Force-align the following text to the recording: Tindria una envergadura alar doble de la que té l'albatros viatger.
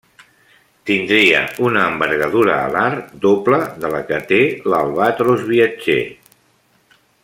Tindria 0.89 1.41
una 1.67 1.83
envergadura 1.89 2.57
alar 2.71 2.89
doble 3.27 3.61
de 3.85 3.95
la 3.97 4.03
que 4.11 4.21
té 4.35 4.43
l'albatros 4.75 5.49
viatger. 5.55 6.03